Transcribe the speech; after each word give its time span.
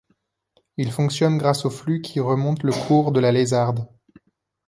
Il 0.77 0.91
fonctionne 0.91 1.37
grâce 1.37 1.63
au 1.63 1.69
flux 1.69 2.01
qui 2.01 2.19
remonte 2.19 2.63
le 2.63 2.71
cours 2.71 3.11
de 3.11 3.19
la 3.19 3.31
Lézarde. 3.31 3.87